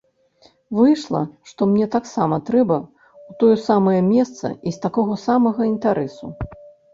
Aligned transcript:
Выйшла, 0.77 1.19
што 1.51 1.61
мне 1.73 1.87
таксама 1.95 2.39
трэба 2.47 2.77
ў 2.77 3.31
тое 3.45 3.55
самае 3.67 3.95
месца 4.15 4.45
і 4.57 4.69
з 4.79 4.83
такога 4.87 5.13
самага 5.27 5.61
інтарэсу. 5.73 6.33